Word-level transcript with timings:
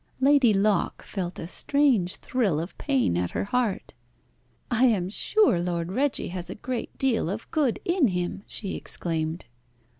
Lady 0.19 0.51
Locke 0.51 1.03
felt 1.03 1.37
a 1.37 1.47
strange 1.47 2.15
thrill 2.15 2.59
of 2.59 2.75
pain 2.79 3.15
at 3.15 3.29
her 3.37 3.43
heart. 3.43 3.93
"I 4.71 4.85
am 4.85 5.09
sure 5.09 5.61
Lord 5.61 5.91
Reggie 5.91 6.29
has 6.29 6.49
a 6.49 6.55
great 6.55 6.97
deal 6.97 7.29
of 7.29 7.51
good 7.51 7.79
in 7.85 8.07
him!" 8.07 8.41
she 8.47 8.73
exclaimed. 8.75 9.45